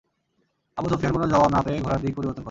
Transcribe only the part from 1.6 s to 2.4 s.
পেয়ে ঘোড়ার দিক পরিবর্তন করে।